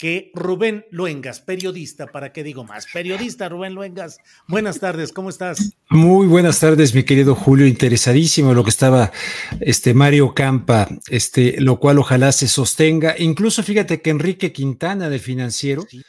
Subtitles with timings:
[0.00, 2.86] que Rubén Luengas, periodista, ¿para qué digo más?
[2.90, 4.16] Periodista Rubén Luengas,
[4.48, 5.74] buenas tardes, ¿cómo estás?
[5.90, 9.12] Muy buenas tardes, mi querido Julio, interesadísimo lo que estaba
[9.60, 13.14] este Mario Campa, este, lo cual ojalá se sostenga.
[13.18, 16.00] Incluso fíjate que Enrique Quintana del Financiero sí.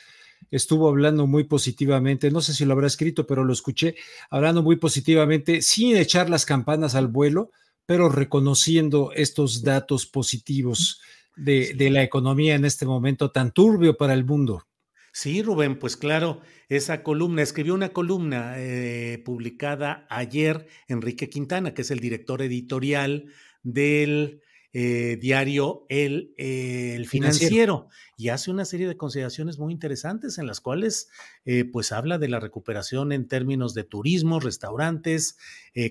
[0.52, 3.96] estuvo hablando muy positivamente, no sé si lo habrá escrito, pero lo escuché,
[4.30, 7.52] hablando muy positivamente, sin echar las campanas al vuelo,
[7.86, 11.02] pero reconociendo estos datos positivos
[11.36, 14.68] de, de, la economía en este momento tan turbio para el mundo.
[15.14, 21.82] Sí, Rubén, pues claro, esa columna, escribió una columna eh, publicada ayer Enrique Quintana, que
[21.82, 23.26] es el director editorial
[23.64, 24.42] del
[24.74, 30.38] eh, diario El, eh, el financiero, financiero, y hace una serie de consideraciones muy interesantes
[30.38, 31.10] en las cuales
[31.44, 35.38] eh, pues habla de la recuperación en términos de turismo, restaurantes,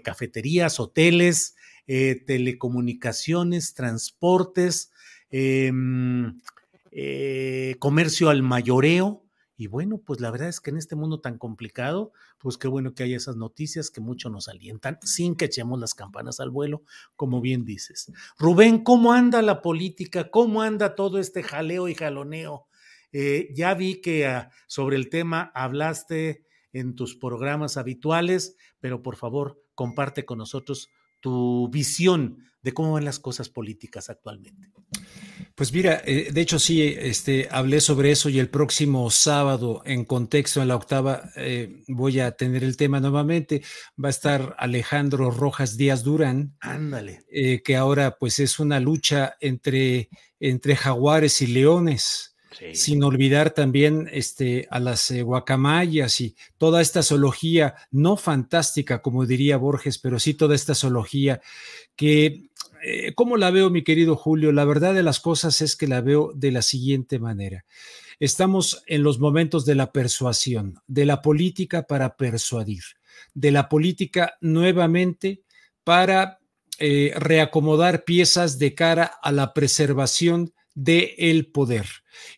[0.03, 4.92] cafeterías, hoteles, telecomunicaciones, transportes,
[5.30, 5.72] eh,
[6.91, 9.24] eh, comercio al mayoreo.
[9.56, 12.94] Y bueno, pues la verdad es que en este mundo tan complicado, pues qué bueno
[12.94, 16.82] que hay esas noticias que mucho nos alientan, sin que echemos las campanas al vuelo,
[17.14, 18.10] como bien dices.
[18.38, 20.30] Rubén, ¿cómo anda la política?
[20.30, 22.68] ¿Cómo anda todo este jaleo y jaloneo?
[23.12, 29.16] Eh, ya vi que uh, sobre el tema hablaste en tus programas habituales, pero por
[29.16, 30.88] favor, comparte con nosotros
[31.20, 34.71] tu visión de cómo van las cosas políticas actualmente.
[35.54, 40.04] Pues mira, eh, de hecho sí, este, hablé sobre eso y el próximo sábado en
[40.04, 43.62] contexto en la octava eh, voy a tener el tema nuevamente.
[44.03, 46.56] Va a estar Alejandro Rojas Díaz Durán.
[46.60, 47.25] Ándale.
[47.31, 52.37] Eh, que ahora pues es una lucha entre, entre jaguares y leones.
[52.59, 52.75] Sí.
[52.75, 59.25] Sin olvidar también este, a las eh, guacamayas y toda esta zoología, no fantástica, como
[59.25, 61.41] diría Borges, pero sí toda esta zoología
[61.94, 62.50] que
[62.82, 64.52] eh, ¿Cómo la veo, mi querido Julio?
[64.52, 67.64] La verdad de las cosas es que la veo de la siguiente manera.
[68.18, 72.82] Estamos en los momentos de la persuasión, de la política para persuadir,
[73.34, 75.42] de la política nuevamente
[75.84, 76.41] para
[76.78, 81.86] eh, reacomodar piezas de cara a la preservación del el poder.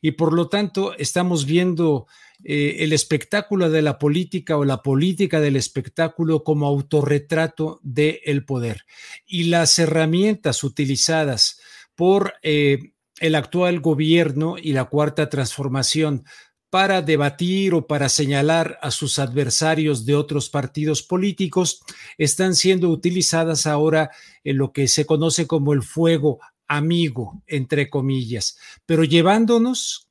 [0.01, 2.07] Y por lo tanto, estamos viendo
[2.45, 8.45] eh, el espectáculo de la política o la política del espectáculo como autorretrato del el
[8.45, 8.85] poder.
[9.27, 11.61] Y las herramientas utilizadas
[11.95, 16.25] por eh, el actual gobierno y la cuarta transformación
[16.73, 21.83] para debatir o para señalar a sus adversarios de otros partidos políticos
[22.17, 24.11] están siendo utilizadas ahora
[24.43, 30.09] en lo que se conoce como el fuego amigo, entre comillas, pero llevándonos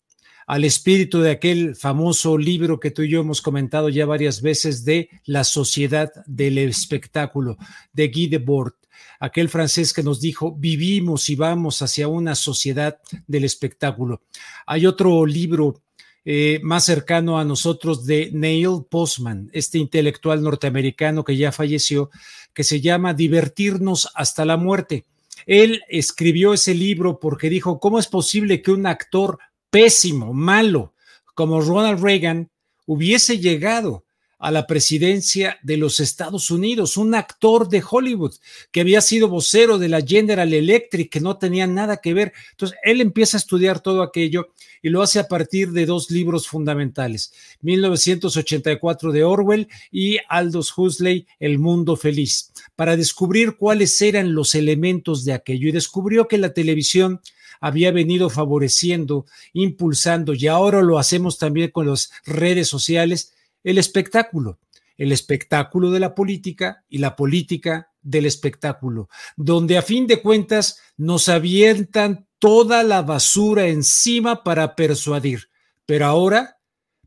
[0.48, 4.86] al espíritu de aquel famoso libro que tú y yo hemos comentado ya varias veces
[4.86, 7.58] de La sociedad del espectáculo
[7.94, 8.74] de Guy Debord,
[9.20, 14.22] aquel francés que nos dijo, vivimos y vamos hacia una sociedad del espectáculo.
[14.66, 15.82] Hay otro libro
[16.24, 22.12] eh, más cercano a nosotros de Neil Postman, este intelectual norteamericano que ya falleció,
[22.54, 25.06] que se llama Divertirnos hasta la muerte.
[25.46, 29.40] Él escribió ese libro porque dijo, ¿cómo es posible que un actor
[29.72, 30.94] pésimo, malo,
[31.34, 32.52] como Ronald Reagan,
[32.86, 34.06] hubiese llegado
[34.42, 38.34] a la presidencia de los Estados Unidos, un actor de Hollywood
[38.72, 42.34] que había sido vocero de la General Electric, que no tenía nada que ver.
[42.50, 44.50] Entonces, él empieza a estudiar todo aquello
[44.82, 47.32] y lo hace a partir de dos libros fundamentales,
[47.62, 55.24] 1984 de Orwell y Aldous Huxley, El Mundo Feliz, para descubrir cuáles eran los elementos
[55.24, 55.70] de aquello.
[55.70, 57.22] Y descubrió que la televisión
[57.62, 64.60] había venido favoreciendo, impulsando, y ahora lo hacemos también con las redes sociales, el espectáculo,
[64.98, 70.80] el espectáculo de la política y la política del espectáculo, donde a fin de cuentas
[70.98, 75.50] nos avientan toda la basura encima para persuadir.
[75.86, 76.58] Pero ahora,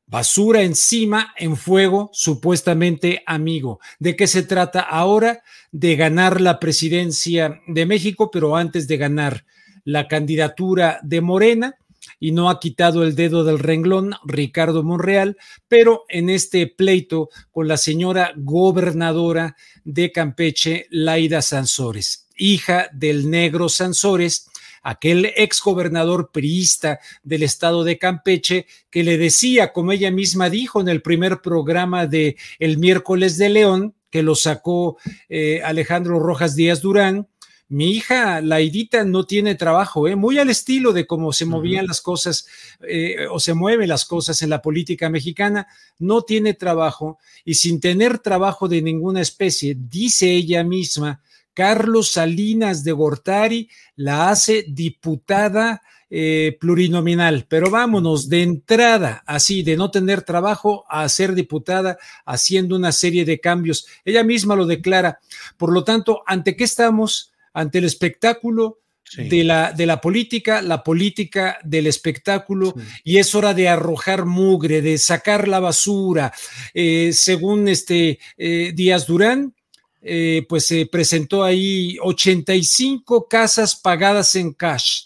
[0.07, 3.81] basura encima en fuego, supuestamente amigo.
[3.99, 5.43] ¿De qué se trata ahora?
[5.73, 9.45] De ganar la presidencia de México, pero antes de ganar
[9.85, 11.77] la candidatura de Morena,
[12.21, 15.37] y no ha quitado el dedo del renglón Ricardo Monreal,
[15.69, 23.69] pero en este pleito con la señora gobernadora de Campeche, Laida Sansores, hija del negro
[23.69, 24.49] Sansores,
[24.83, 30.81] aquel ex gobernador priista del estado de Campeche, que le decía, como ella misma dijo
[30.81, 34.97] en el primer programa de El miércoles de León, que lo sacó
[35.29, 37.27] eh, Alejandro Rojas Díaz Durán,
[37.75, 40.15] mi hija, la Laidita, no tiene trabajo, ¿eh?
[40.15, 42.47] muy al estilo de cómo se movían las cosas
[42.87, 45.67] eh, o se mueven las cosas en la política mexicana,
[45.99, 51.21] no tiene trabajo y sin tener trabajo de ninguna especie, dice ella misma,
[51.53, 59.77] Carlos Salinas de Gortari la hace diputada eh, plurinominal, pero vámonos de entrada, así, de
[59.77, 63.89] no tener trabajo a ser diputada, haciendo una serie de cambios.
[64.05, 65.19] Ella misma lo declara.
[65.57, 67.34] Por lo tanto, ¿ante qué estamos?
[67.55, 68.81] Ante el espectáculo
[69.17, 74.83] de, la, de la política, la política del espectáculo, y es hora de arrojar mugre,
[74.83, 76.33] de sacar la basura.
[76.73, 79.55] Eh, según este eh, Díaz Durán,
[80.03, 85.05] eh, pues se presentó ahí 85 casas pagadas en cash.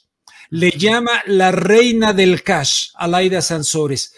[0.50, 4.14] Le llama la reina del cash, Alaida Sansores.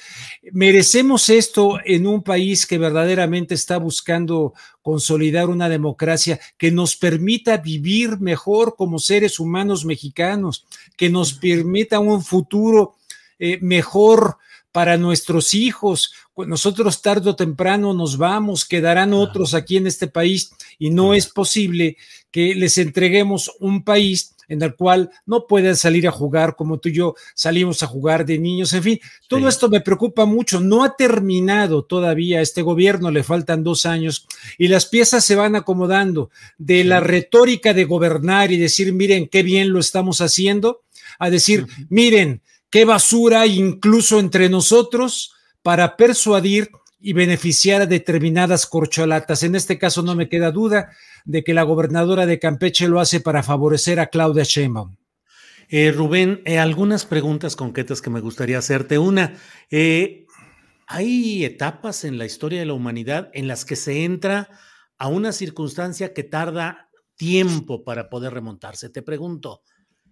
[0.53, 7.57] ¿Merecemos esto en un país que verdaderamente está buscando consolidar una democracia que nos permita
[7.57, 10.67] vivir mejor como seres humanos mexicanos,
[10.97, 12.95] que nos permita un futuro
[13.41, 14.37] eh, mejor
[14.71, 16.15] para nuestros hijos.
[16.47, 21.27] Nosotros tarde o temprano nos vamos, quedarán otros aquí en este país y no es
[21.27, 21.97] posible
[22.31, 26.89] que les entreguemos un país en el cual no pueden salir a jugar como tú
[26.89, 28.73] y yo salimos a jugar de niños.
[28.73, 30.61] En fin, todo esto me preocupa mucho.
[30.61, 34.27] No ha terminado todavía este gobierno, le faltan dos años
[34.59, 36.31] y las piezas se van acomodando.
[36.59, 40.83] De la retórica de gobernar y decir, miren qué bien lo estamos haciendo,
[41.21, 46.71] a decir, miren qué basura incluso entre nosotros para persuadir
[47.01, 49.43] y beneficiar a determinadas corcholatas.
[49.43, 50.91] En este caso no me queda duda
[51.25, 54.97] de que la gobernadora de Campeche lo hace para favorecer a Claudia Sheinbaum.
[55.69, 58.99] Eh, Rubén, eh, algunas preguntas concretas que me gustaría hacerte.
[58.99, 59.35] Una,
[59.71, 60.27] eh,
[60.87, 64.49] hay etapas en la historia de la humanidad en las que se entra
[64.99, 68.91] a una circunstancia que tarda tiempo para poder remontarse.
[68.91, 69.63] Te pregunto,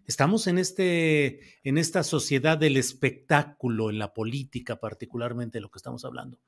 [0.08, 6.04] estamos en, este, en esta sociedad del espectáculo, en la política particularmente, lo que estamos
[6.04, 6.40] hablando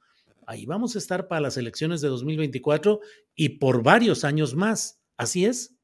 [0.50, 3.00] ahí vamos a estar para las elecciones de 2024
[3.36, 5.00] y por varios años más.
[5.16, 5.76] ¿Así es?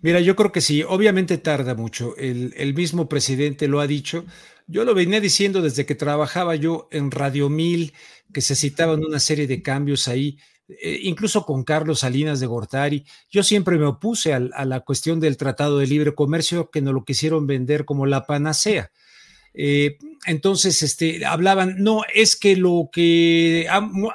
[0.00, 2.16] Mira, yo creo que sí, obviamente tarda mucho.
[2.16, 4.24] El, mismo presidente lo ha dicho.
[4.68, 7.92] Yo lo venía diciendo desde que trabajaba yo en Radio Mil,
[8.32, 10.38] que se citaban una serie de cambios ahí,
[10.80, 13.04] eh, incluso con Carlos Salinas de Gortari.
[13.30, 17.04] Yo siempre me opuse a, la cuestión del Tratado de Libre Comercio, que nos lo
[17.04, 18.90] quisieron vender como la panacea.
[19.52, 23.66] Eh, entonces, este, hablaban, no, es que lo que,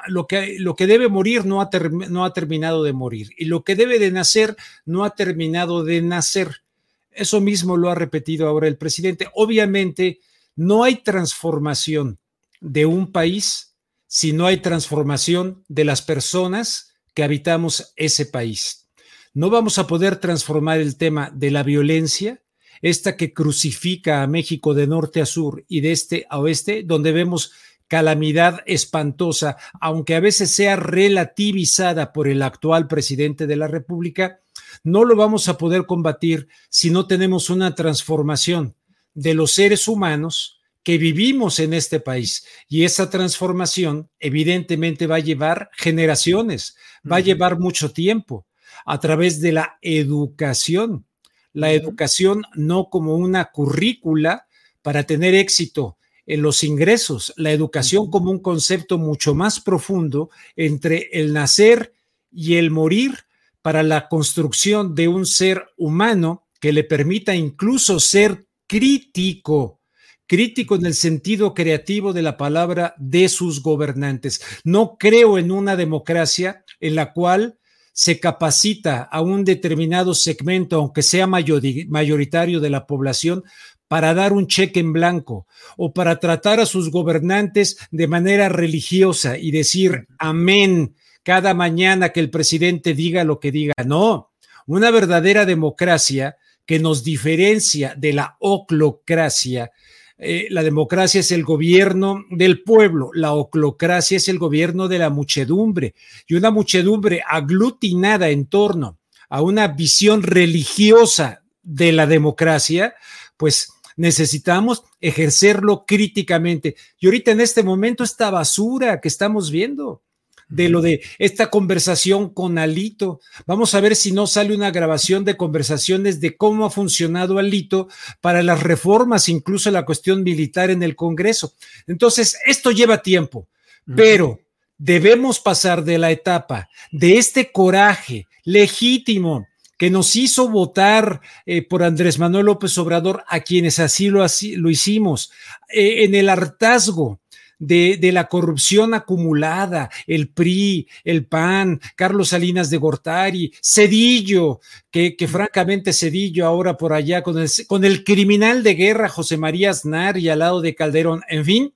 [0.06, 1.68] lo que, lo que debe morir no ha,
[2.08, 6.00] no ha terminado de morir y lo que debe de nacer no ha terminado de
[6.00, 6.62] nacer.
[7.10, 9.28] Eso mismo lo ha repetido ahora el presidente.
[9.34, 10.20] Obviamente,
[10.54, 12.18] no hay transformación
[12.60, 13.75] de un país
[14.06, 18.88] si no hay transformación de las personas que habitamos ese país.
[19.34, 22.42] No vamos a poder transformar el tema de la violencia
[22.82, 27.12] esta que crucifica a México de norte a sur y de este a oeste, donde
[27.12, 27.52] vemos
[27.88, 34.40] calamidad espantosa, aunque a veces sea relativizada por el actual presidente de la República,
[34.82, 38.74] no lo vamos a poder combatir si no tenemos una transformación
[39.14, 40.55] de los seres humanos
[40.86, 42.46] que vivimos en este país.
[42.68, 48.46] Y esa transformación evidentemente va a llevar generaciones, va a llevar mucho tiempo
[48.84, 51.04] a través de la educación.
[51.52, 54.46] La educación no como una currícula
[54.80, 61.08] para tener éxito en los ingresos, la educación como un concepto mucho más profundo entre
[61.10, 61.94] el nacer
[62.30, 63.24] y el morir
[63.60, 69.80] para la construcción de un ser humano que le permita incluso ser crítico,
[70.26, 74.40] crítico en el sentido creativo de la palabra de sus gobernantes.
[74.64, 77.58] No creo en una democracia en la cual
[77.92, 83.42] se capacita a un determinado segmento, aunque sea mayoritario de la población,
[83.88, 89.38] para dar un cheque en blanco o para tratar a sus gobernantes de manera religiosa
[89.38, 93.74] y decir amén cada mañana que el presidente diga lo que diga.
[93.84, 94.32] No,
[94.66, 99.70] una verdadera democracia que nos diferencia de la oclocracia.
[100.18, 105.10] Eh, la democracia es el gobierno del pueblo, la oclocracia es el gobierno de la
[105.10, 105.94] muchedumbre
[106.26, 112.94] y una muchedumbre aglutinada en torno a una visión religiosa de la democracia,
[113.36, 116.76] pues necesitamos ejercerlo críticamente.
[116.98, 120.02] Y ahorita en este momento esta basura que estamos viendo,
[120.48, 123.20] de lo de esta conversación con Alito.
[123.46, 127.88] Vamos a ver si no sale una grabación de conversaciones de cómo ha funcionado Alito
[128.20, 131.54] para las reformas, incluso la cuestión militar en el Congreso.
[131.86, 133.48] Entonces, esto lleva tiempo,
[133.94, 134.40] pero
[134.78, 139.46] debemos pasar de la etapa de este coraje legítimo
[139.78, 144.56] que nos hizo votar eh, por Andrés Manuel López Obrador, a quienes así lo, así,
[144.56, 145.32] lo hicimos,
[145.68, 147.20] eh, en el hartazgo
[147.58, 154.60] de, de, la corrupción acumulada, el PRI, el PAN, Carlos Salinas de Gortari, Cedillo,
[154.90, 159.36] que, que francamente Cedillo ahora por allá con el, con el criminal de guerra José
[159.36, 161.74] María Aznar y al lado de Calderón, en fin,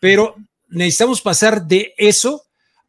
[0.00, 0.36] pero
[0.68, 2.42] necesitamos pasar de eso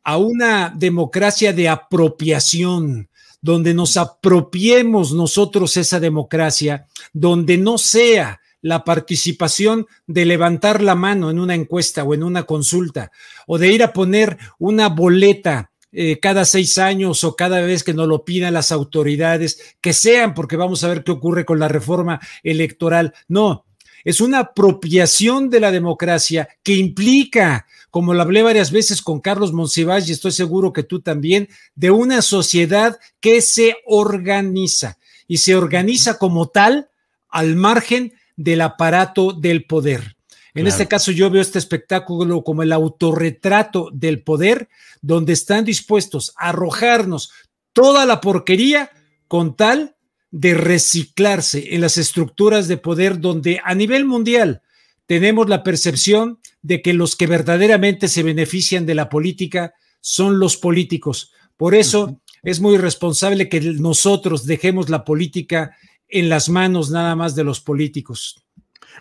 [0.03, 3.09] a una democracia de apropiación,
[3.41, 11.29] donde nos apropiemos nosotros esa democracia, donde no sea la participación de levantar la mano
[11.29, 13.11] en una encuesta o en una consulta,
[13.45, 17.93] o de ir a poner una boleta eh, cada seis años o cada vez que
[17.93, 21.67] nos lo pidan las autoridades, que sean, porque vamos a ver qué ocurre con la
[21.67, 23.13] reforma electoral.
[23.27, 23.65] No,
[24.05, 29.51] es una apropiación de la democracia que implica, como lo hablé varias veces con Carlos
[29.51, 35.53] Monsiváis y estoy seguro que tú también, de una sociedad que se organiza y se
[35.53, 36.89] organiza como tal
[37.29, 40.15] al margen del aparato del poder.
[40.55, 44.69] En este caso yo veo este espectáculo como el autorretrato del poder,
[45.01, 47.31] donde están dispuestos a arrojarnos
[47.73, 48.91] toda la porquería
[49.27, 49.95] con tal
[50.29, 54.61] de reciclarse en las estructuras de poder donde a nivel mundial
[55.05, 60.57] tenemos la percepción de que los que verdaderamente se benefician de la política son los
[60.57, 61.31] políticos.
[61.57, 65.75] Por eso es muy responsable que nosotros dejemos la política
[66.13, 68.45] en las manos nada más de los políticos.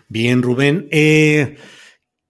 [0.09, 0.87] Bien, Rubén.
[0.91, 1.57] Eh,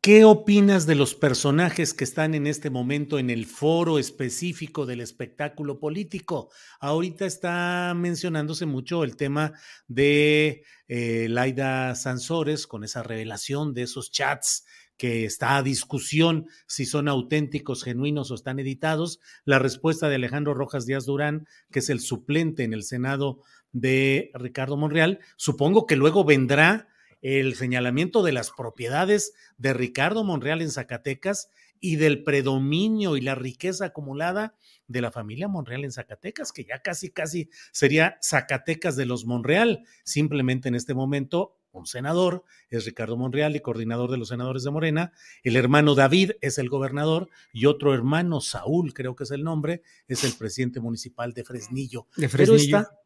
[0.02, 5.00] ¿Qué opinas de los personajes que están en este momento en el foro específico del
[5.00, 6.50] espectáculo político?
[6.82, 9.54] Ahorita está mencionándose mucho el tema
[9.88, 14.66] de eh, Laida Sansores con esa revelación de esos chats
[14.98, 19.22] que está a discusión si son auténticos, genuinos o están editados.
[19.46, 23.40] La respuesta de Alejandro Rojas Díaz Durán, que es el suplente en el Senado
[23.74, 25.20] de Ricardo Monreal.
[25.36, 26.88] Supongo que luego vendrá
[27.22, 31.50] el señalamiento de las propiedades de Ricardo Monreal en Zacatecas
[31.80, 34.56] y del predominio y la riqueza acumulada
[34.88, 39.86] de la familia Monreal en Zacatecas, que ya casi, casi sería Zacatecas de los Monreal.
[40.04, 44.72] Simplemente en este momento, un senador es Ricardo Monreal y coordinador de los senadores de
[44.72, 45.12] Morena.
[45.44, 49.82] El hermano David es el gobernador y otro hermano, Saúl, creo que es el nombre,
[50.08, 52.08] es el presidente municipal de Fresnillo.
[52.16, 52.78] De Fresnillo.
[52.78, 53.03] Está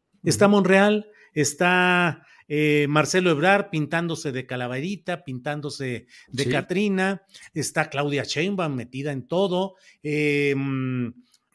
[0.48, 9.12] Monreal, está eh, Marcelo Ebrar pintándose de calaverita, pintándose de Catrina, está Claudia Sheinbaum metida
[9.12, 11.14] en todo, eh, mm,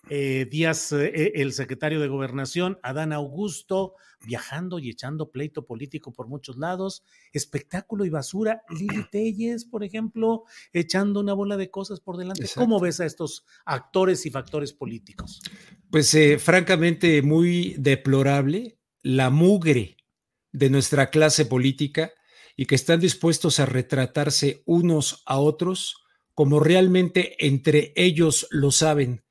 [0.09, 3.95] eh, Díaz, el secretario de Gobernación, Adán Augusto,
[4.25, 10.45] viajando y echando pleito político por muchos lados, espectáculo y basura, Lili Telles, por ejemplo,
[10.73, 12.47] echando una bola de cosas por delante.
[12.55, 15.41] ¿Cómo ves a estos actores y factores políticos?
[15.91, 19.97] Pues francamente muy deplorable la mugre
[20.53, 22.13] de nuestra clase política
[22.57, 25.97] y que están dispuestos a retratarse unos a otros
[26.35, 29.23] como realmente entre ellos lo saben,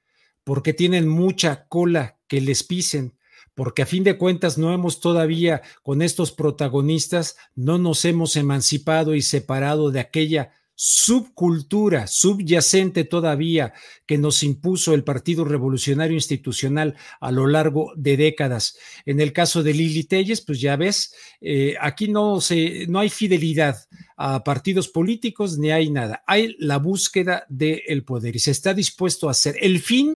[0.43, 3.15] porque tienen mucha cola que les pisen,
[3.53, 9.15] porque a fin de cuentas no hemos todavía con estos protagonistas, no nos hemos emancipado
[9.15, 10.51] y separado de aquella
[10.83, 13.71] subcultura subyacente todavía
[14.07, 18.79] que nos impuso el Partido Revolucionario Institucional a lo largo de décadas.
[19.05, 23.10] En el caso de Lili Telles, pues ya ves, eh, aquí no, se, no hay
[23.10, 23.77] fidelidad
[24.17, 26.24] a partidos políticos ni hay nada.
[26.25, 30.15] Hay la búsqueda del poder y se está dispuesto a hacer el fin.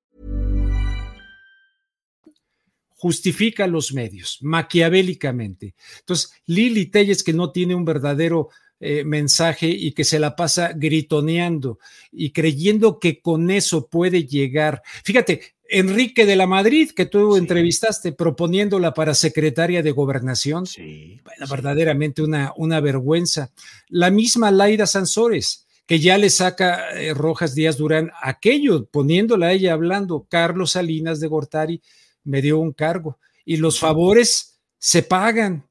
[3.01, 5.73] Justifica los medios, maquiavélicamente.
[6.01, 10.73] Entonces, Lili Telles, que no tiene un verdadero eh, mensaje y que se la pasa
[10.75, 11.79] gritoneando
[12.11, 14.83] y creyendo que con eso puede llegar.
[15.03, 20.67] Fíjate, Enrique de la Madrid, que tú entrevistaste proponiéndola para secretaria de gobernación.
[20.67, 23.51] Sí, bueno, verdaderamente una, una vergüenza.
[23.89, 29.53] La misma Laida Sansores, que ya le saca eh, Rojas Díaz Durán aquello, poniéndola a
[29.53, 30.27] ella hablando.
[30.29, 31.81] Carlos Salinas de Gortari
[32.23, 35.67] me dio un cargo y los favores se pagan.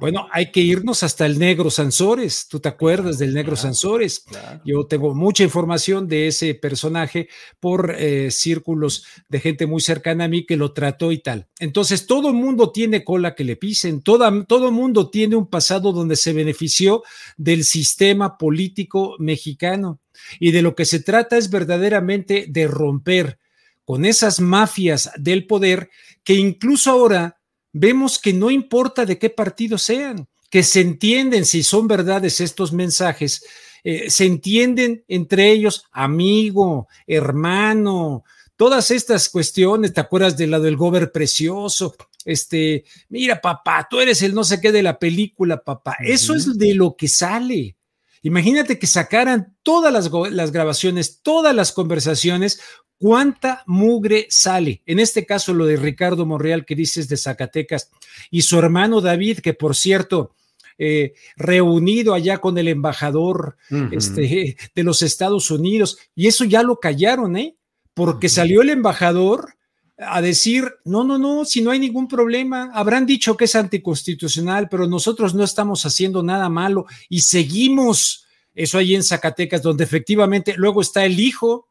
[0.00, 2.48] Bueno, hay que irnos hasta el negro Sansores.
[2.48, 4.24] ¿Tú te acuerdas del negro Sansores?
[4.64, 7.28] Yo tengo mucha información de ese personaje
[7.60, 11.46] por eh, círculos de gente muy cercana a mí que lo trató y tal.
[11.60, 15.92] Entonces, todo el mundo tiene cola que le pisen, todo, todo mundo tiene un pasado
[15.92, 17.02] donde se benefició
[17.36, 20.00] del sistema político mexicano.
[20.40, 23.38] Y de lo que se trata es verdaderamente de romper
[23.86, 25.88] con esas mafias del poder
[26.24, 27.40] que incluso ahora
[27.72, 32.72] vemos que no importa de qué partido sean, que se entienden si son verdades estos
[32.72, 33.44] mensajes,
[33.84, 38.24] eh, se entienden entre ellos amigo, hermano,
[38.56, 41.94] todas estas cuestiones, ¿te acuerdas del lado del gober precioso?
[42.24, 45.96] Este, mira, papá, tú eres el no sé qué de la película, papá.
[46.00, 47.76] Eso es de lo que sale.
[48.22, 52.60] Imagínate que sacaran todas las, las, grabaciones, todas las conversaciones,
[52.98, 54.82] cuánta mugre sale.
[54.86, 57.90] En este caso, lo de Ricardo Monreal que dices de Zacatecas
[58.30, 60.32] y su hermano David, que por cierto,
[60.78, 63.56] eh, reunido allá con el embajador
[63.92, 67.56] este, de los Estados Unidos, y eso ya lo callaron, ¿eh?
[67.94, 69.54] Porque salió el embajador
[69.98, 74.68] a decir, no, no, no, si no hay ningún problema, habrán dicho que es anticonstitucional,
[74.68, 80.54] pero nosotros no estamos haciendo nada malo y seguimos, eso ahí en Zacatecas, donde efectivamente
[80.58, 81.68] luego está el hijo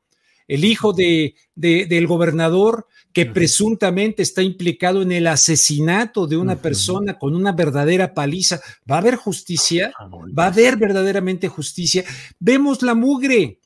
[0.48, 7.18] el hijo de, del gobernador que presuntamente está implicado en el asesinato de una persona
[7.18, 8.60] con una verdadera paliza.
[8.90, 9.94] ¿Va a haber justicia?
[9.98, 12.04] Ah, ¿Va a haber verdaderamente justicia?
[12.40, 13.60] Vemos la mugre.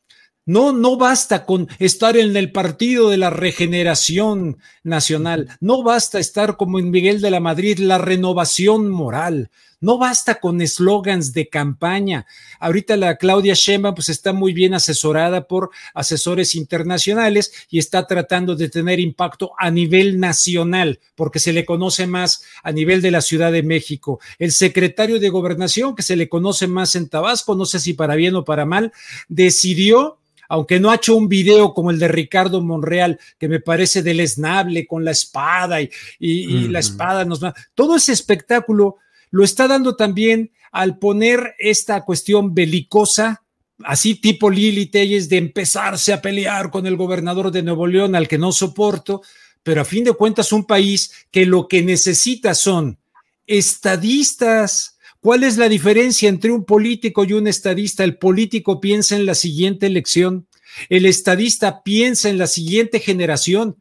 [0.45, 5.47] No, no basta con estar en el partido de la regeneración nacional.
[5.59, 9.51] No basta estar como en Miguel de la Madrid, la renovación moral.
[9.81, 12.25] No basta con eslogans de campaña.
[12.59, 18.55] Ahorita la Claudia Sheinbaum pues está muy bien asesorada por asesores internacionales y está tratando
[18.55, 23.21] de tener impacto a nivel nacional, porque se le conoce más a nivel de la
[23.21, 24.19] Ciudad de México.
[24.37, 28.15] El secretario de Gobernación, que se le conoce más en Tabasco, no sé si para
[28.15, 28.91] bien o para mal,
[29.27, 30.17] decidió
[30.51, 34.87] aunque no ha hecho un video como el de Ricardo Monreal, que me parece deleznable
[34.87, 37.53] con la espada y, y, la espada nos va.
[37.75, 38.97] Todo ese espectáculo
[39.31, 43.43] lo está dando también al poner esta cuestión belicosa,
[43.83, 48.27] así tipo Lili Telles, de empezarse a pelear con el gobernador de Nuevo León, al
[48.27, 49.21] que no soporto,
[49.63, 52.99] pero a fin de cuentas un país que lo que necesita son
[53.47, 54.97] estadistas.
[55.19, 58.03] ¿Cuál es la diferencia entre un político y un estadista?
[58.03, 60.47] El político piensa en la siguiente elección,
[60.87, 63.77] el estadista piensa en la siguiente generación.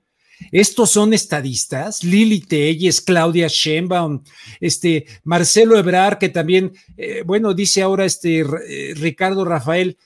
[0.53, 4.23] Estos son estadistas, Lili Telles, Claudia Sheinbaum,
[4.61, 9.99] este Marcelo Ebrar, que también, eh, bueno, dice ahora este eh, Ricardo Rafael,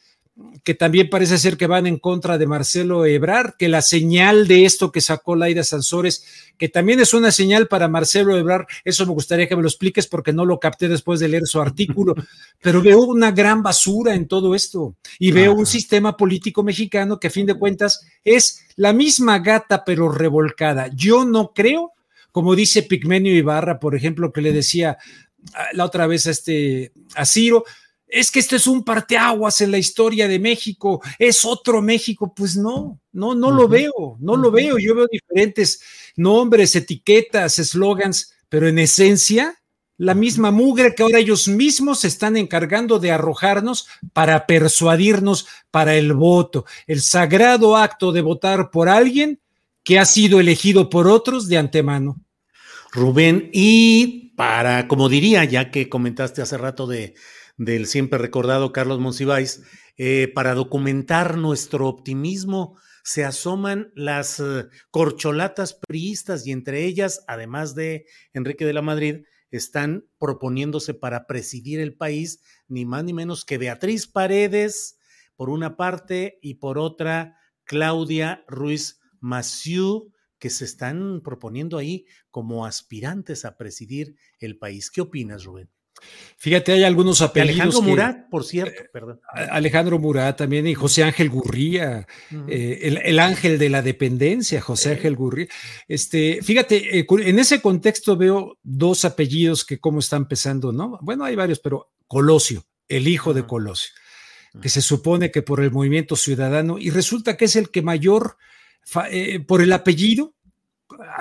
[0.64, 4.64] que también parece ser que van en contra de Marcelo Ebrar, que la señal de
[4.64, 6.24] esto que sacó Laida Sansores,
[6.56, 10.06] que también es una señal para Marcelo Ebrar, eso me gustaría que me lo expliques
[10.06, 12.14] porque no lo capté después de leer su artículo,
[12.62, 17.26] pero veo una gran basura en todo esto y veo un sistema político mexicano que
[17.26, 20.88] a fin de cuentas es la misma gata pero revolcada.
[20.94, 21.92] Yo no creo,
[22.30, 24.96] como dice Pigmenio Ibarra, por ejemplo, que le decía
[25.54, 27.64] ah, la otra vez a este a Ciro,
[28.12, 32.34] es que esto es un parteaguas en la historia de México, es otro México.
[32.34, 34.78] Pues no, no, no lo veo, no lo veo.
[34.78, 35.80] Yo veo diferentes
[36.16, 39.58] nombres, etiquetas, eslogans, pero en esencia,
[39.96, 45.94] la misma mugre que ahora ellos mismos se están encargando de arrojarnos para persuadirnos para
[45.94, 49.40] el voto, el sagrado acto de votar por alguien
[49.84, 52.20] que ha sido elegido por otros de antemano.
[52.92, 57.14] Rubén, y para, como diría, ya que comentaste hace rato de,
[57.56, 59.62] del siempre recordado Carlos Monsiváis,
[59.96, 67.74] eh, para documentar nuestro optimismo, se asoman las eh, corcholatas priistas y entre ellas, además
[67.74, 73.44] de Enrique de la Madrid, están proponiéndose para presidir el país ni más ni menos
[73.44, 74.98] que Beatriz Paredes,
[75.36, 82.66] por una parte, y por otra, Claudia Ruiz Massieu, que se están proponiendo ahí como
[82.66, 84.90] aspirantes a presidir el país.
[84.90, 85.70] ¿Qué opinas, Rubén?
[86.42, 87.60] Fíjate, hay algunos apellidos.
[87.60, 89.20] Alejandro Murat, por cierto, perdón.
[89.32, 92.04] Alejandro Murat también y José Ángel Gurría,
[92.48, 95.46] eh, el, ángel de la dependencia, José Ángel Gurría.
[95.86, 100.98] Este, fíjate, eh, en ese contexto veo dos apellidos que cómo están empezando, ¿no?
[101.00, 103.92] Bueno, hay varios, pero Colosio, el hijo de Colosio,
[104.60, 108.36] que se supone que por el movimiento ciudadano, y resulta que es el que mayor,
[109.12, 110.34] eh, por el apellido,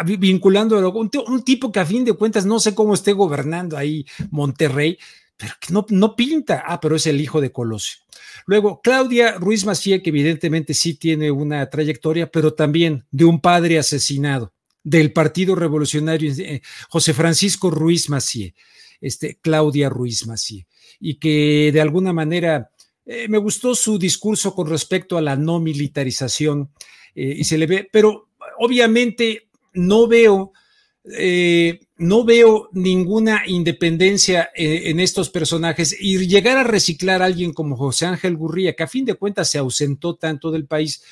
[0.04, 4.06] vinculando un, un, tipo que a fin de cuentas no sé cómo esté gobernando ahí
[4.30, 4.98] Monterrey,
[5.38, 6.64] pero que no, no pinta.
[6.66, 8.02] Ah, pero es el hijo de Colosio.
[8.46, 13.80] Luego, Claudia Ruiz Macié, que evidentemente sí tiene una trayectoria, pero también de un padre
[13.80, 14.54] asesinado
[14.84, 18.56] del Partido Revolucionario, eh, José Francisco Ruiz Macié,
[19.00, 20.68] este, Claudia Ruiz Macié,
[21.00, 22.72] y que de alguna manera
[23.06, 26.72] eh, me gustó su discurso con respecto a la no militarización
[27.16, 30.52] eh, y se le ve, pero obviamente no veo,
[31.06, 35.96] eh, no veo ninguna independencia eh, en estos personajes.
[36.00, 39.50] Y llegar a reciclar a alguien como José Ángel Gurría, que a fin de cuentas
[39.50, 41.04] se ausentó tanto del país,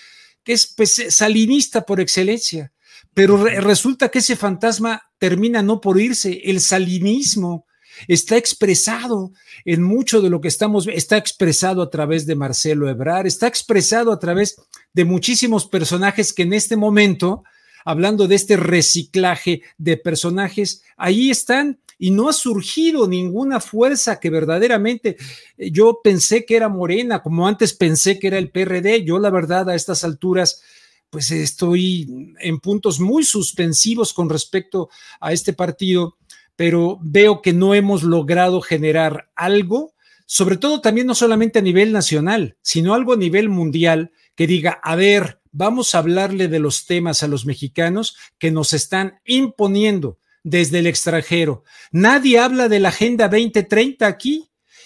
[0.44, 2.72] que es pues, salinista por excelencia,
[3.14, 7.66] pero resulta que ese fantasma termina no por irse, el salinismo
[8.08, 9.32] está expresado
[9.66, 14.12] en mucho de lo que estamos, está expresado a través de Marcelo Ebrar, está expresado
[14.12, 14.56] a través
[14.94, 17.44] de muchísimos personajes que en este momento
[17.90, 24.30] hablando de este reciclaje de personajes, ahí están y no ha surgido ninguna fuerza que
[24.30, 25.18] verdaderamente
[25.58, 29.04] eh, yo pensé que era Morena, como antes pensé que era el PRD.
[29.04, 30.62] Yo la verdad a estas alturas
[31.10, 36.16] pues estoy en puntos muy suspensivos con respecto a este partido,
[36.56, 39.94] pero veo que no hemos logrado generar algo,
[40.28, 44.80] sobre todo también no solamente a nivel nacional, sino algo a nivel mundial que diga,
[44.84, 50.20] a ver, vamos a hablarle de los temas a los mexicanos que nos están imponiendo
[50.44, 51.64] desde el extranjero.
[51.92, 54.46] Nadie habla de la Agenda 2030 aquí.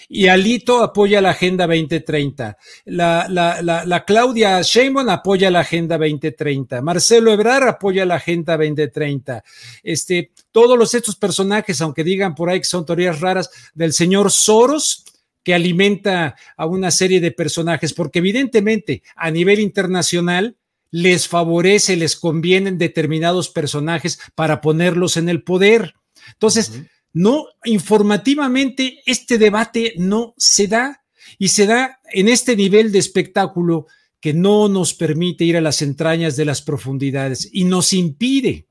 [0.10, 2.58] Y Alito apoya la Agenda 2030.
[2.86, 6.82] La, la, la, la Claudia Sheinbaum apoya la Agenda 2030.
[6.82, 9.44] Marcelo Ebrar apoya la Agenda 2030.
[9.82, 14.30] Este, todos los estos personajes, aunque digan por ahí que son teorías raras, del señor
[14.30, 15.04] Soros,
[15.44, 20.58] que alimenta a una serie de personajes, porque evidentemente a nivel internacional
[20.90, 25.96] les favorece, les convienen determinados personajes para ponerlos en el poder.
[26.34, 31.04] Entonces, no, informativamente este debate no se da
[31.38, 33.88] y se da en este nivel de espectáculo
[34.20, 38.68] que no nos permite ir a las entrañas de las profundidades y nos impide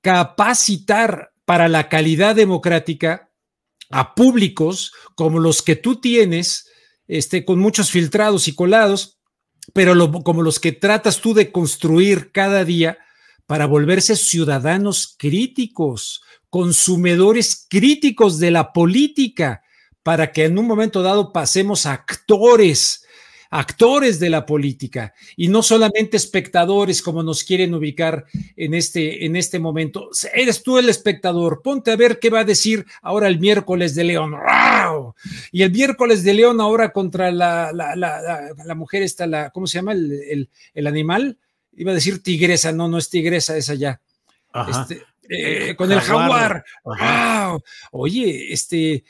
[0.00, 3.25] capacitar para la calidad democrática
[3.90, 6.68] a públicos como los que tú tienes,
[7.06, 9.18] este, con muchos filtrados y colados,
[9.72, 12.98] pero como los que tratas tú de construir cada día
[13.46, 19.62] para volverse ciudadanos críticos, consumidores críticos de la política,
[20.02, 23.05] para que en un momento dado pasemos a actores
[23.58, 29.34] actores de la política y no solamente espectadores como nos quieren ubicar en este, en
[29.34, 30.10] este momento.
[30.34, 34.04] Eres tú el espectador, ponte a ver qué va a decir ahora el miércoles de
[34.04, 34.34] León.
[35.52, 39.92] Y el miércoles de León ahora contra la, la, mujer está la, ¿cómo se llama?
[39.92, 40.48] El,
[40.86, 41.38] animal.
[41.78, 44.00] Iba a decir tigresa, no, no es tigresa, es allá.
[44.68, 46.64] Este, eh, con el jaguar.
[46.84, 47.62] Wow.
[47.92, 49.04] Oye, este,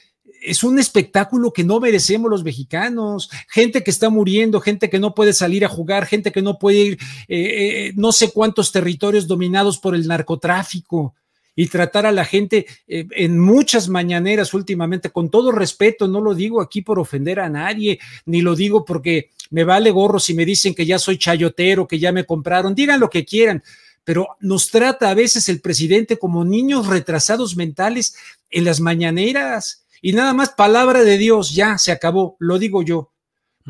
[0.47, 3.31] es un espectáculo que no merecemos los mexicanos.
[3.49, 6.79] Gente que está muriendo, gente que no puede salir a jugar, gente que no puede
[6.79, 11.15] ir, eh, eh, no sé cuántos territorios dominados por el narcotráfico
[11.57, 16.35] y tratar a la gente eh, en muchas mañaneras últimamente, con todo respeto, no lo
[16.35, 20.45] digo aquí por ofender a nadie, ni lo digo porque me vale gorro si me
[20.45, 23.63] dicen que ya soy chayotero, que ya me compraron, digan lo que quieran,
[24.05, 28.15] pero nos trata a veces el presidente como niños retrasados mentales
[28.51, 33.13] en las mañaneras y nada más palabra de Dios, ya se acabó, lo digo yo.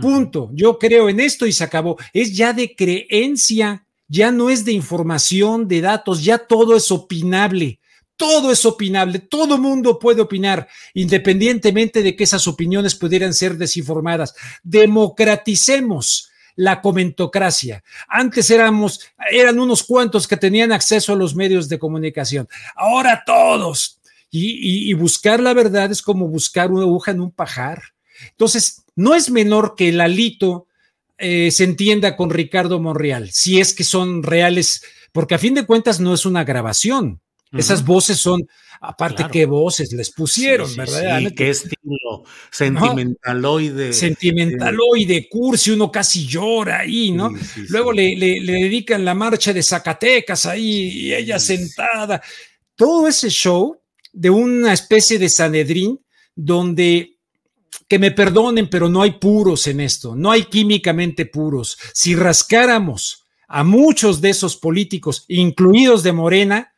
[0.00, 0.50] Punto.
[0.52, 1.96] Yo creo en esto y se acabó.
[2.12, 7.80] Es ya de creencia, ya no es de información, de datos, ya todo es opinable.
[8.18, 14.34] Todo es opinable, todo mundo puede opinar, independientemente de que esas opiniones pudieran ser desinformadas.
[14.62, 17.84] Democraticemos la comentocracia.
[18.08, 22.48] Antes éramos, eran unos cuantos que tenían acceso a los medios de comunicación.
[22.74, 24.00] Ahora todos.
[24.30, 27.82] Y, buscar la verdad es como buscar una aguja en un pajar.
[28.30, 30.66] Entonces, no es menor que el alito
[31.18, 35.64] eh, se entienda con Ricardo Monreal, si es que son reales, porque a fin de
[35.64, 37.20] cuentas no es una grabación.
[37.52, 38.46] Esas voces son,
[38.80, 41.20] aparte qué voces les pusieron, ¿verdad?
[41.20, 43.92] Sí, qué estilo sentimentaloide.
[43.92, 47.32] Sentimentaloide, cursi, uno casi llora ahí, ¿no?
[47.68, 52.20] Luego le, le, dedican la marcha de Zacatecas ahí, y ella sentada.
[52.74, 53.80] Todo ese show
[54.16, 56.00] de una especie de Sanedrín
[56.34, 57.18] donde
[57.86, 61.76] que me perdonen, pero no hay puros en esto, no hay químicamente puros.
[61.92, 66.72] Si rascáramos a muchos de esos políticos, incluidos de Morena,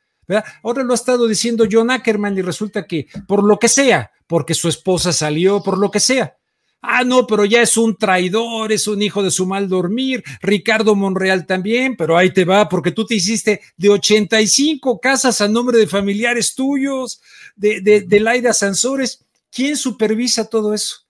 [0.63, 4.55] ahora lo ha estado diciendo John Ackerman y resulta que por lo que sea, porque
[4.55, 6.37] su esposa salió, por lo que sea.
[6.81, 10.23] Ah, no, pero ya es un traidor, es un hijo de su mal dormir.
[10.41, 15.49] Ricardo Monreal también, pero ahí te va, porque tú te hiciste de 85 casas a
[15.49, 17.21] nombre de familiares tuyos,
[17.57, 19.25] de, de, de Laida Sansores.
[19.51, 21.09] ¿Quién supervisa todo eso?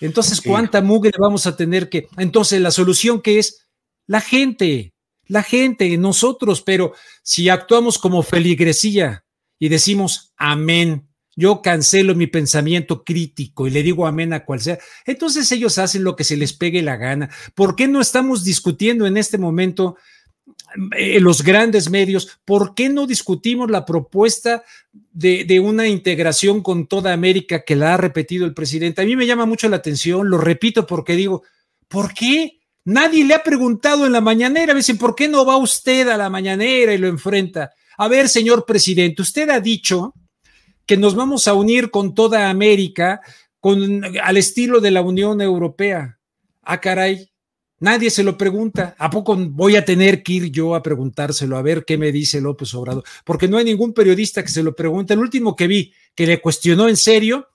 [0.00, 2.08] Entonces, ¿cuánta mugre vamos a tener que?
[2.18, 3.66] Entonces, la solución que es
[4.06, 4.94] la gente,
[5.26, 6.92] la gente, nosotros, pero
[7.22, 9.24] si actuamos como feligresía
[9.58, 11.07] y decimos amén,
[11.38, 16.02] yo cancelo mi pensamiento crítico y le digo amén a cual sea, entonces ellos hacen
[16.02, 17.30] lo que se les pegue la gana.
[17.54, 19.96] ¿Por qué no estamos discutiendo en este momento
[20.96, 27.12] en los grandes medios, ¿por qué no discutimos la propuesta de, una integración con toda
[27.12, 29.00] América que la ha repetido el presidente?
[29.00, 31.44] A mí me llama mucho la atención, lo repito porque digo,
[31.86, 32.58] ¿por qué?
[32.84, 36.16] Nadie le ha preguntado en la mañanera, me dicen, ¿por qué no va usted a
[36.16, 37.70] la mañanera y lo enfrenta?
[37.96, 40.14] A ver, señor presidente, usted ha dicho
[40.88, 43.20] que nos vamos a unir con toda América
[43.60, 46.18] con, al estilo de la Unión Europea.
[46.62, 47.30] Ah, caray,
[47.80, 48.96] Nadie se lo pregunta.
[48.98, 52.40] ¿A poco voy a tener que ir yo a preguntárselo a ver qué me dice
[52.40, 53.04] López Obrador?
[53.24, 55.14] Porque no hay ningún periodista que se lo pregunte.
[55.14, 57.46] El último que vi que le cuestionó en serio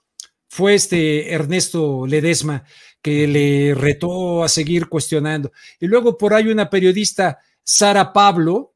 [0.47, 2.63] fue este Ernesto Ledesma,
[3.01, 5.51] que le retó a seguir cuestionando.
[5.79, 8.72] Y luego por ahí una periodista, Sara Pablo,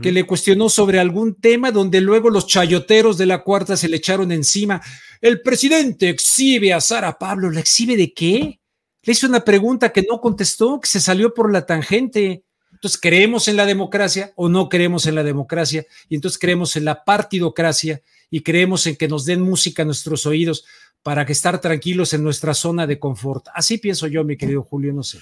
[0.00, 3.96] que le cuestionó sobre algún tema donde luego los chayoteros de la cuarta se le
[3.96, 4.80] echaron encima.
[5.20, 7.50] El presidente exhibe a Sara Pablo.
[7.50, 8.60] ¿La exhibe de qué?
[9.02, 12.44] Le hice una pregunta que no contestó, que se salió por la tangente.
[12.72, 15.84] Entonces, ¿creemos en la democracia o no creemos en la democracia?
[16.08, 20.24] Y entonces creemos en la partidocracia y creemos en que nos den música a nuestros
[20.26, 20.64] oídos
[21.02, 23.46] para que estar tranquilos en nuestra zona de confort.
[23.54, 25.18] Así pienso yo, mi querido Julio, no sé.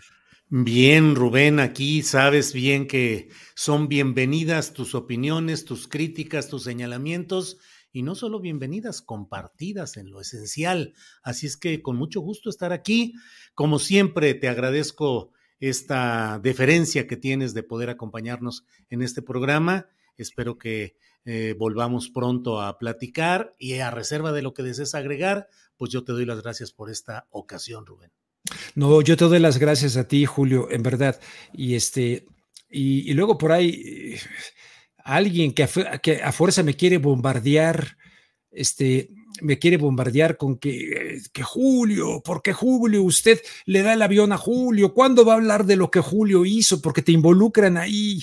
[0.54, 7.56] Bien, Rubén, aquí sabes bien que son bienvenidas tus opiniones, tus críticas, tus señalamientos
[7.90, 10.92] y no solo bienvenidas, compartidas en lo esencial.
[11.22, 13.14] Así es que con mucho gusto estar aquí.
[13.54, 19.88] Como siempre, te agradezco esta deferencia que tienes de poder acompañarnos en este programa.
[20.18, 25.48] Espero que eh, volvamos pronto a platicar y a reserva de lo que desees agregar,
[25.78, 28.12] pues yo te doy las gracias por esta ocasión, Rubén.
[28.74, 31.20] No, yo te doy las gracias a ti, Julio, en verdad.
[31.52, 32.26] Y este,
[32.70, 34.16] y luego por ahí
[35.04, 37.96] alguien que a, que a fuerza me quiere bombardear,
[38.50, 43.02] este, me quiere bombardear con que, que Julio, ¿por qué Julio?
[43.02, 44.92] Usted le da el avión a Julio.
[44.92, 46.80] ¿Cuándo va a hablar de lo que Julio hizo?
[46.82, 48.22] Porque te involucran ahí.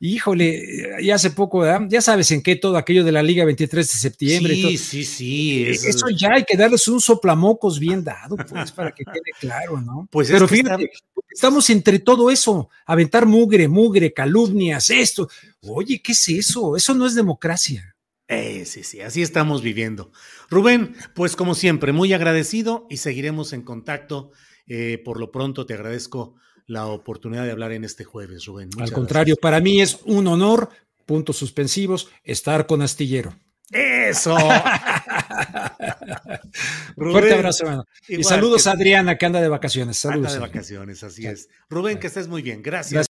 [0.00, 3.98] Híjole, ya hace poco, ya sabes en qué todo aquello de la Liga 23 de
[3.98, 4.54] septiembre.
[4.54, 5.64] Sí, sí, sí.
[5.64, 9.80] E, eso ya hay que darles un soplamocos bien dado, pues, para que quede claro,
[9.80, 10.08] ¿no?
[10.10, 10.90] Pues Pero fíjate,
[11.30, 15.28] estamos entre todo eso, aventar mugre, mugre, calumnias, esto.
[15.62, 16.76] Oye, ¿qué es eso?
[16.76, 17.89] Eso no es democracia.
[18.30, 20.12] Eh, sí, sí, así estamos viviendo.
[20.48, 24.30] Rubén, pues como siempre, muy agradecido y seguiremos en contacto.
[24.68, 28.70] Eh, por lo pronto te agradezco la oportunidad de hablar en este jueves, Rubén.
[28.78, 30.68] Al contrario, para mí es un honor,
[31.06, 33.34] puntos suspensivos, estar con Astillero.
[33.72, 34.36] Eso.
[36.96, 37.84] Fuerte abrazo, hermano.
[38.06, 39.98] y saludos a Adriana, que anda de vacaciones.
[39.98, 40.34] Saludos.
[40.34, 41.48] Anda de vacaciones, así es.
[41.68, 42.62] Rubén, que estés muy bien.
[42.62, 43.09] Gracias.